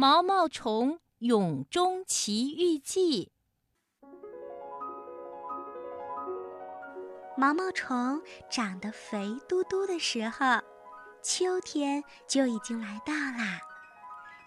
[0.00, 3.32] 毛毛虫蛹中奇遇记》。
[7.36, 10.62] 毛毛虫长得肥嘟嘟的时候，
[11.20, 13.58] 秋天就已经来到啦。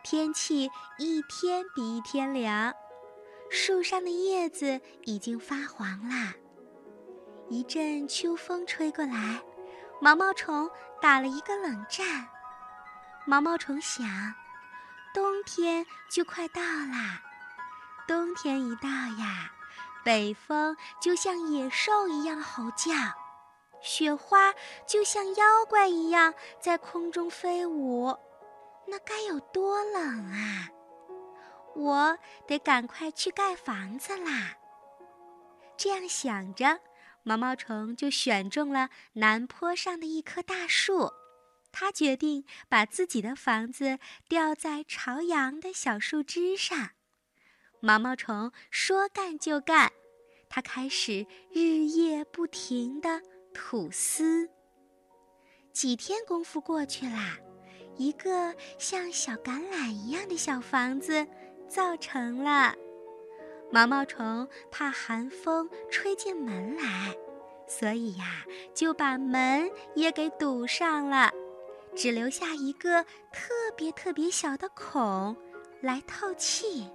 [0.05, 2.73] 天气一天比一天凉，
[3.49, 6.33] 树上的叶子已经发黄啦。
[7.49, 9.43] 一阵秋风吹过来，
[9.99, 10.71] 毛毛虫
[11.01, 12.25] 打了一个冷战。
[13.25, 14.07] 毛毛虫想，
[15.13, 17.21] 冬天就快到啦。
[18.07, 19.51] 冬天一到呀，
[20.03, 22.93] 北风就像野兽一样吼叫，
[23.81, 24.53] 雪花
[24.87, 28.15] 就像妖怪一样在空中飞舞。
[28.87, 30.69] 那该有多冷啊！
[31.75, 34.55] 我得赶快去盖房子啦。
[35.77, 36.79] 这样想着，
[37.23, 41.13] 毛毛虫就选中了南坡上的一棵大树。
[41.71, 46.91] 他决定把自己的房子吊在朝阳的小树枝上。
[47.79, 49.91] 毛毛虫说干就干，
[50.49, 53.21] 他开始日夜不停地
[53.53, 54.49] 吐丝。
[55.71, 57.37] 几天功夫过去啦。
[57.97, 61.27] 一个像小橄榄一样的小房子
[61.67, 62.73] 造成了。
[63.71, 67.15] 毛毛虫怕寒风吹进门来，
[67.67, 68.43] 所以呀，
[68.73, 71.31] 就把门也给堵上了，
[71.95, 75.35] 只留下一个特别特别小的孔
[75.81, 76.87] 来透气。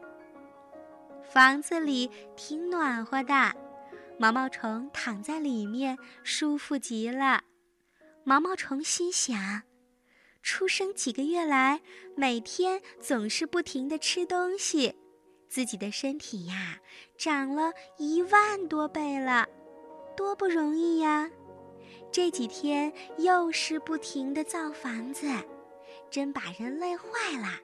[1.23, 3.55] 房子里挺暖和的，
[4.19, 7.43] 毛毛虫躺在里面舒服极了。
[8.25, 9.63] 毛毛虫心想。
[10.43, 11.81] 出生几个月来，
[12.15, 14.95] 每天总是不停地吃东西，
[15.49, 16.79] 自己的身体呀
[17.19, 19.49] 长了一万多倍了，
[20.17, 21.29] 多不容易呀！
[22.17, 25.29] 这几天又是不停地造房子，
[26.11, 27.61] 真把人累坏了。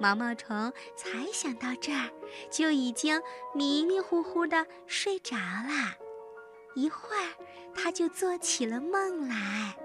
[0.00, 2.10] 毛毛虫才想到这儿，
[2.50, 3.22] 就已经
[3.54, 5.94] 迷迷糊糊地睡着了。
[6.74, 7.30] 一会儿，
[7.72, 9.76] 他就做起了梦来。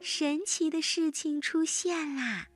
[0.00, 2.48] 神奇的事情出现啦！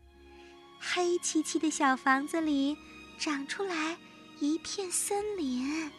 [0.80, 2.76] 黑漆漆的小房子里
[3.20, 3.96] 长出来
[4.40, 5.90] 一片森林。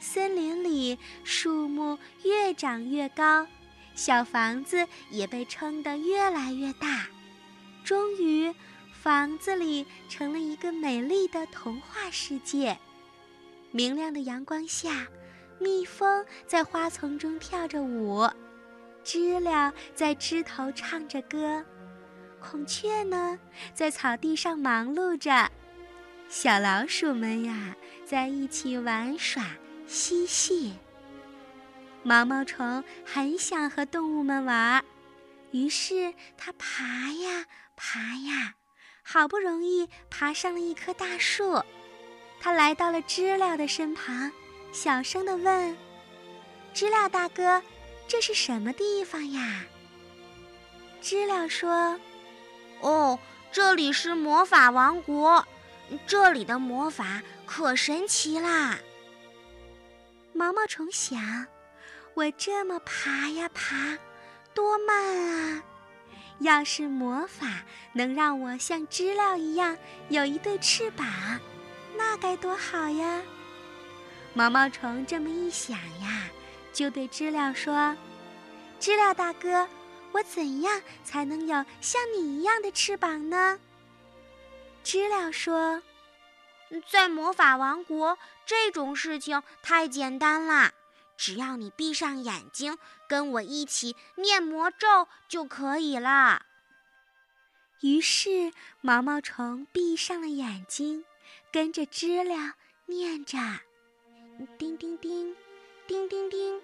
[0.00, 3.46] 森林里树木越长越高，
[3.94, 7.06] 小房子也被撑得越来越大。
[7.84, 8.52] 终于，
[8.92, 12.76] 房子里成了一个美丽的童话世界。
[13.70, 15.06] 明亮的阳光下，
[15.58, 18.28] 蜜蜂在花丛中跳着舞。
[19.04, 21.64] 知了在枝头唱着歌，
[22.40, 23.38] 孔雀呢
[23.74, 25.50] 在草地上忙碌着，
[26.34, 27.76] 小老鼠们呀
[28.06, 29.44] 在一起玩耍
[29.86, 30.72] 嬉戏。
[32.02, 34.82] 毛毛虫很想和动物们玩，
[35.50, 37.44] 于是它爬呀
[37.76, 38.54] 爬呀，
[39.02, 41.62] 好不容易爬上了一棵大树。
[42.40, 44.32] 它来到了知了的身旁，
[44.72, 45.76] 小声地问
[46.72, 47.62] ：“知了大哥。”
[48.08, 49.66] 这是什么地方呀？
[51.02, 52.00] 知了说
[52.80, 53.18] ：“哦，
[53.52, 55.46] 这里是魔法王国，
[56.06, 58.78] 这里的魔法可神奇啦。”
[60.34, 61.46] 毛毛虫想
[62.14, 63.98] ：“我这么爬呀爬，
[64.54, 65.62] 多慢啊！
[66.38, 69.76] 要是魔法能让我像知了一样
[70.08, 71.06] 有一对翅膀，
[71.96, 73.22] 那该多好呀！”
[74.34, 76.30] 毛毛虫这么一想呀。
[76.72, 77.94] 就对知了说
[78.80, 79.68] ：“知了大哥，
[80.12, 83.58] 我怎样才能有像你一样的翅膀呢？”
[84.82, 85.82] 知了说
[86.90, 90.72] ：“在魔法王国，这种事情太简单啦，
[91.16, 92.78] 只要你闭上眼睛，
[93.08, 96.46] 跟我一起念魔咒就可以了。”
[97.82, 101.04] 于是毛毛虫闭上了眼睛，
[101.50, 102.54] 跟着知了
[102.86, 103.38] 念着
[104.58, 105.36] ：“叮叮叮。”
[105.84, 106.62] 叮叮叮，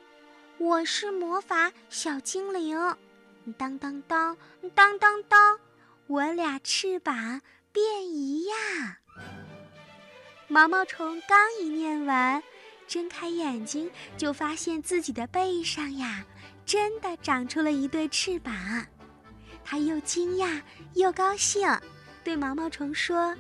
[0.59, 2.97] 我是魔法小精灵。
[3.59, 4.39] 当当当，
[4.77, 5.59] 当当当，
[6.07, 7.43] 我俩翅膀
[7.79, 8.97] 变一样。
[10.49, 12.43] 毛毛虫刚一念完，
[12.89, 16.25] 睁开眼睛就发现自己的背上呀，
[16.67, 18.53] 真的长出了一对翅膀。
[19.65, 20.61] 他又惊讶
[20.95, 21.69] 又高兴，
[22.25, 23.37] 对毛毛虫说：“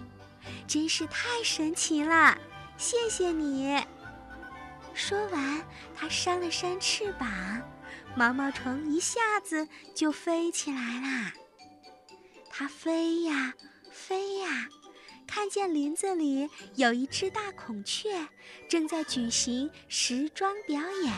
[0.68, 2.38] 真是太神奇了，
[2.76, 3.84] 谢谢你。”
[4.94, 7.28] 说完，它扇了扇翅膀，
[8.14, 11.32] 毛毛虫一下子就飞起来啦。
[12.50, 13.54] 它飞呀
[13.98, 14.68] 飞呀，
[15.26, 18.28] 看见林子里有一只大孔雀
[18.68, 21.12] 正在举行时装表演。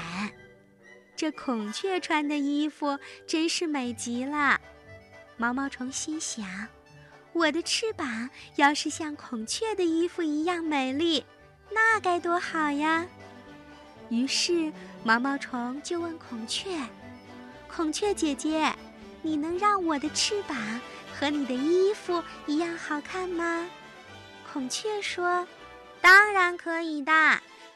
[1.14, 4.58] 这孔雀穿的衣服真是美极了。
[5.36, 6.44] 毛毛虫心想
[7.34, 11.22] ：“我的翅膀要是像孔雀的衣服一样美丽，
[11.70, 13.06] 那该多好呀！”
[14.08, 14.72] 于是
[15.04, 16.70] 毛毛虫就问孔雀
[17.68, 18.74] ：“孔雀姐姐，
[19.20, 20.56] 你能让我的翅膀
[21.20, 23.68] 和你的衣服一样好看吗？”
[24.50, 25.46] 孔雀说
[26.00, 27.12] ：“当然可以的，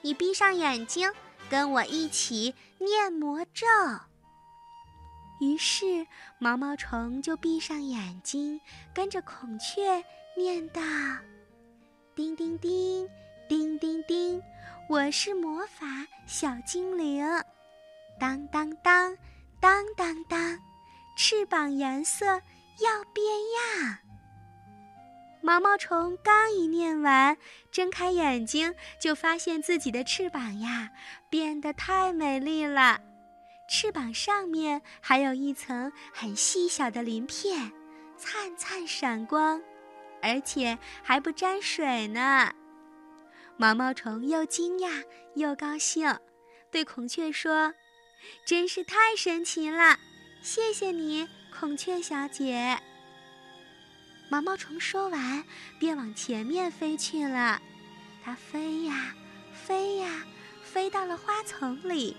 [0.01, 1.13] 你闭上眼睛。”
[1.51, 3.67] 跟我一起念魔咒。
[5.41, 6.07] 于是
[6.39, 8.59] 毛毛虫就闭上眼睛，
[8.95, 10.03] 跟着孔雀
[10.39, 10.81] 念道
[12.17, 13.07] ：“叮叮叮，
[13.47, 14.43] 叮叮叮，
[14.89, 15.87] 我是魔法
[16.27, 17.23] 小精灵。
[18.19, 19.15] 当当当，
[19.61, 20.59] 当当当，
[21.15, 22.41] 翅膀颜色
[22.81, 23.27] 要变
[23.83, 23.99] 样。”
[25.43, 27.37] 毛毛虫刚一念完，
[27.71, 30.91] 睁开眼睛就发现自己的翅膀呀
[31.29, 33.01] 变得太美丽了，
[33.69, 37.71] 翅膀上面还有一层很细小的鳞片，
[38.17, 39.61] 灿灿闪光，
[40.23, 42.51] 而且还不沾水呢。
[43.59, 45.05] 毛毛虫又惊讶
[45.35, 46.19] 又高兴，
[46.71, 47.75] 对孔雀说
[48.47, 49.99] ：“真是太神奇了，
[50.43, 51.29] 谢谢你，
[51.65, 52.79] 孔雀小姐。”
[54.29, 55.43] 毛毛虫说完，
[55.79, 57.59] 便往前面飞去了。
[58.23, 59.15] 它飞呀，
[59.51, 60.27] 飞呀，
[60.63, 62.15] 飞到了花丛里。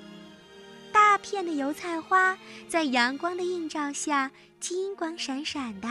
[0.91, 2.35] 大片的油菜花
[2.67, 5.87] 在阳光的映照下，金光闪闪的，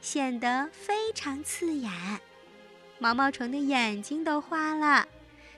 [0.00, 1.92] 显得非常刺眼。
[2.98, 5.06] 毛毛虫的眼睛都花了。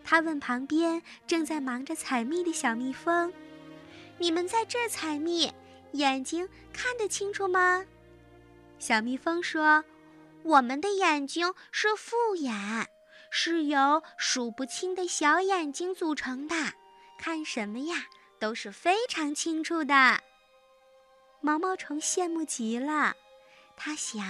[0.04, 3.32] 他问旁边正在忙着采蜜的小蜜蜂
[4.20, 5.50] ：“你们在这采蜜，
[5.92, 7.84] 眼睛看得清楚吗？”
[8.78, 9.84] 小蜜蜂说。
[10.42, 12.88] 我们的眼睛是复眼，
[13.31, 16.54] 是由数不清的小眼睛组成的，
[17.19, 18.06] 看什么呀
[18.38, 20.19] 都是非常清楚的。
[21.42, 23.14] 毛毛虫羡慕极了，
[23.76, 24.25] 他想，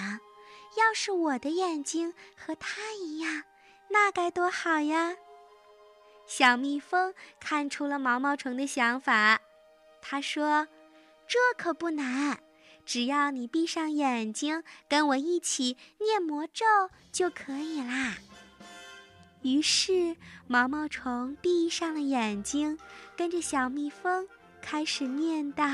[0.76, 3.44] 要是我的眼睛和他一样，
[3.88, 5.14] 那该多好呀！
[6.26, 9.40] 小蜜蜂看出了毛毛虫的想法，
[10.02, 10.66] 他说
[11.30, 12.40] ：“这可不难。”
[12.84, 16.64] 只要你闭上眼睛，跟我一起念魔咒
[17.12, 18.16] 就可以啦。
[19.42, 20.16] 于是
[20.48, 22.76] 毛毛虫闭上了眼睛，
[23.16, 24.26] 跟着小蜜蜂
[24.60, 25.64] 开始念道：“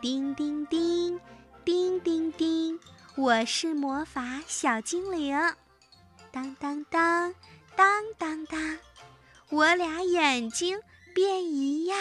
[0.00, 1.18] 叮叮叮，
[1.64, 2.78] 叮叮叮，
[3.16, 5.36] 我是魔法小精灵。
[6.30, 7.34] 当当当，
[7.74, 8.78] 当当当，
[9.48, 10.78] 我俩眼睛
[11.12, 11.98] 变一样。”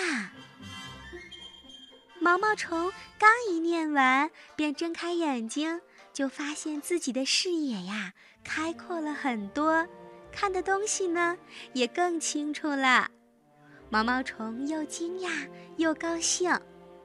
[2.25, 5.79] 毛毛虫刚一念完，便睁开眼睛，
[6.11, 8.13] 就发现自己的视野呀
[8.43, 9.87] 开阔了很多，
[10.31, 11.37] 看的东西呢
[11.73, 13.11] 也更清楚了。
[13.91, 16.59] 毛毛虫又惊讶又高兴，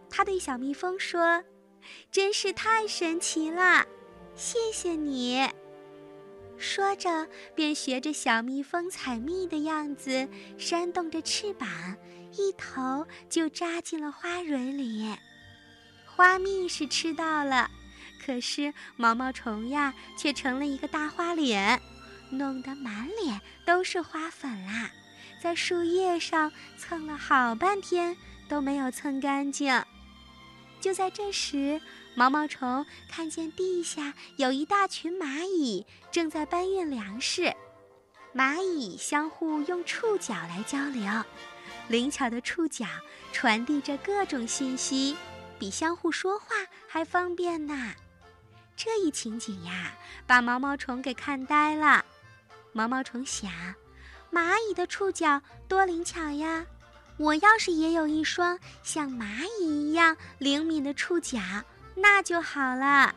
[0.08, 1.44] 他对小蜜蜂说
[2.10, 3.84] ：“真是太神奇了，
[4.34, 5.46] 谢谢你。”
[6.56, 10.26] 说着，便学着小蜜蜂采蜜的样子，
[10.56, 11.68] 扇动着翅膀。
[12.32, 15.16] 一头就扎进了花蕊里，
[16.06, 17.70] 花蜜是吃到了，
[18.24, 21.80] 可是毛毛虫呀却成了一个大花脸，
[22.30, 24.90] 弄得满脸都是花粉啦，
[25.42, 28.16] 在树叶上蹭了好半天
[28.48, 29.82] 都没有蹭干净。
[30.80, 31.80] 就在这时，
[32.14, 37.54] 毛毛虫看见地下有一大群蚂蚁正在搬运粮食，
[38.34, 41.02] 蚂蚁相互用触角来交流。
[41.90, 42.86] 灵巧的触角
[43.32, 45.16] 传递着各种信息，
[45.58, 46.46] 比相互说话
[46.86, 47.92] 还方便呢。
[48.76, 49.92] 这一情景呀，
[50.24, 52.04] 把毛毛虫给看呆了。
[52.72, 53.50] 毛毛虫想：
[54.30, 56.64] 蚂蚁的触角多灵巧呀！
[57.16, 61.40] 我要是也有一双像蚂蚁一样灵敏的触角，
[61.96, 63.12] 那就好了。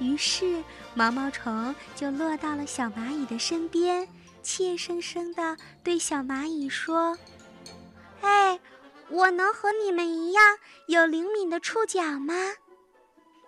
[0.00, 4.08] 于是，毛毛虫就落到了小蚂蚁的身边，
[4.42, 7.14] 怯生生地对小蚂蚁说。
[8.20, 8.60] 哎，
[9.08, 12.34] 我能和你们一样有灵敏的触角吗？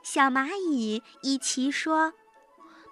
[0.03, 2.13] 小蚂蚁一齐说：“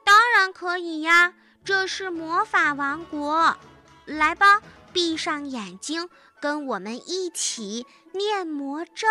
[0.05, 3.57] 当然可以呀，这是魔法王国。
[4.05, 6.09] 来吧，闭上眼睛，
[6.41, 9.07] 跟我们一起念魔咒。”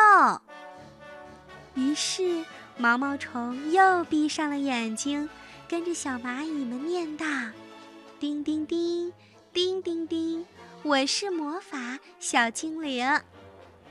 [1.76, 2.44] 于是
[2.78, 5.30] 毛毛虫又闭上了眼睛，
[5.70, 7.26] 跟着小蚂蚁们念道
[8.20, 9.14] ：“叮叮叮，
[9.54, 10.46] 叮叮叮。”
[10.84, 13.04] 我是魔魔法小精灵，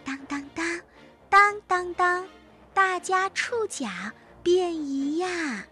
[0.05, 0.81] 当当当，
[1.29, 2.29] 当当当，
[2.73, 3.89] 大家触角
[4.41, 5.65] 变一样。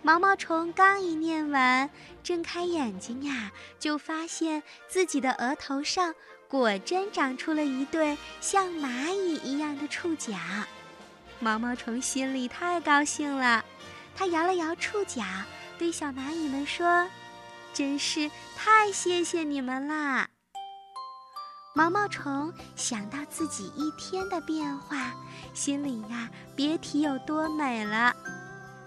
[0.00, 1.90] 毛毛虫刚一念完，
[2.22, 6.14] 睁开眼睛呀，就发现自己的额头上
[6.46, 10.34] 果真长出了一对像蚂蚁一样的触角。
[11.40, 13.64] 毛毛虫心里太高兴了，
[14.14, 15.20] 它摇了摇触角，
[15.80, 17.10] 对小蚂蚁们说
[17.74, 20.28] ：“真是太谢谢你们啦！”
[21.76, 25.12] 毛毛虫想到自己一天的变化，
[25.52, 28.14] 心里呀别提有多美了。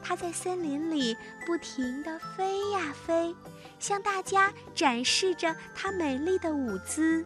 [0.02, 1.14] 它在森林里
[1.46, 3.36] 不停地飞呀飞，
[3.78, 7.26] 向大家展示着它美丽的舞姿。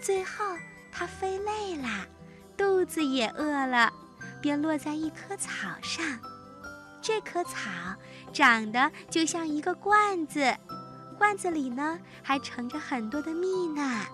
[0.00, 0.42] 最后，
[0.90, 2.06] 它飞累了，
[2.56, 3.92] 肚子也饿了，
[4.40, 6.18] 便落在一棵草上。
[7.02, 7.68] 这棵草
[8.32, 10.56] 长得就像一个罐子，
[11.18, 14.06] 罐子里呢还盛着很多的蜜呢。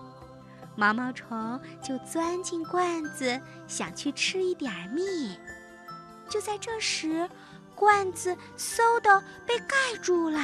[0.78, 5.36] 毛毛虫就钻进罐子，想去吃一点蜜。
[6.30, 7.28] 就在这时，
[7.74, 10.38] 罐子嗖的被盖住了，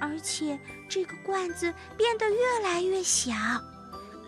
[0.00, 0.56] 而且
[0.88, 3.32] 这个罐子变得越来越小，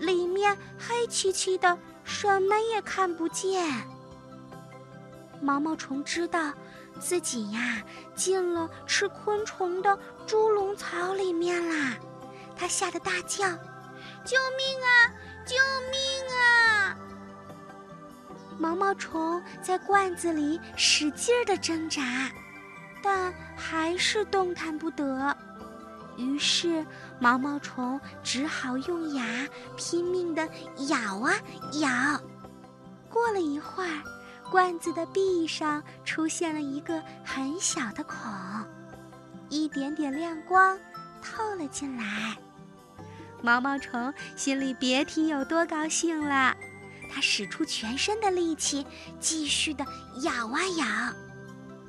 [0.00, 3.64] 里面黑漆漆的，什么也看不见。
[5.40, 6.52] 毛毛虫知道
[6.98, 7.80] 自己呀
[8.16, 11.96] 进了吃昆虫的猪笼草里面啦，
[12.56, 13.46] 它吓得大叫。
[14.24, 15.10] 救命啊！
[15.44, 15.56] 救
[15.90, 16.00] 命
[16.38, 16.96] 啊！
[18.58, 22.30] 毛毛虫在罐子里使劲儿地挣扎，
[23.02, 25.36] 但还是动弹不得。
[26.16, 26.86] 于是
[27.18, 29.24] 毛毛虫只好用牙
[29.76, 30.48] 拼命地
[30.88, 31.34] 咬啊
[31.80, 32.20] 咬。
[33.08, 34.02] 过了一会儿，
[34.50, 38.16] 罐子的壁上出现了一个很小的孔，
[39.48, 40.78] 一点点亮光
[41.20, 42.36] 透了进来。
[43.42, 46.56] 毛毛虫心里别提有多高兴了，
[47.12, 48.86] 它使出全身的力气，
[49.18, 49.84] 继续的
[50.22, 50.86] 咬啊咬，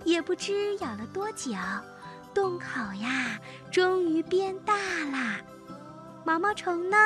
[0.03, 1.51] 也不知咬了多久，
[2.33, 2.65] 洞口
[2.99, 3.39] 呀
[3.71, 5.39] 终于变大了。
[6.25, 6.97] 毛毛虫呢，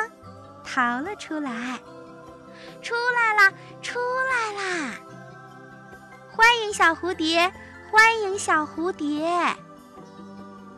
[0.64, 1.80] 逃了出来，
[2.82, 4.94] 出来啦，出来啦！
[6.32, 7.52] 欢迎小蝴蝶，
[7.92, 9.28] 欢迎小蝴蝶。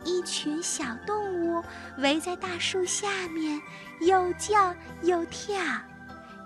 [0.04, 1.62] 一群小动物
[1.98, 3.60] 围在大树下面，
[4.00, 5.56] 又叫又跳，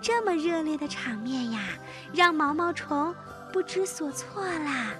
[0.01, 1.59] 这么热烈的场面呀，
[2.13, 3.13] 让毛毛虫
[3.53, 4.93] 不知所措啦。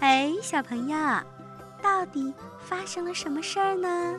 [0.00, 0.96] 哎，小朋友，
[1.82, 4.14] 到底发生了什么事儿呢？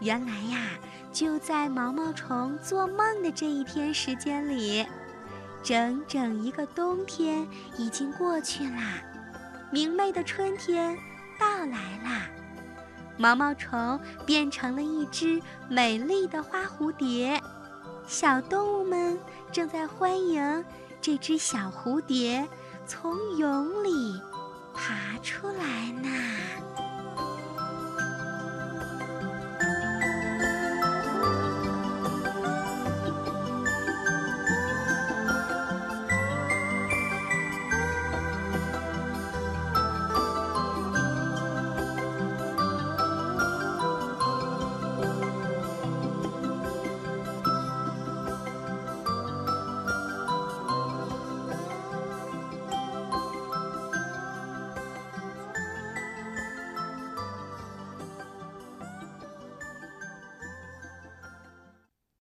[0.00, 0.58] 原来呀，
[1.12, 4.86] 就在毛毛虫做梦的这一天时间里，
[5.62, 9.02] 整整一个冬天已经过去啦，
[9.70, 10.98] 明媚的春天。
[11.38, 12.28] 到来啦！
[13.18, 17.40] 毛毛虫变成了一只美丽的花蝴蝶，
[18.06, 19.18] 小动物们
[19.50, 20.64] 正在欢迎
[21.00, 22.46] 这只小蝴蝶
[22.86, 24.20] 从蛹里
[24.74, 26.10] 爬出来呢。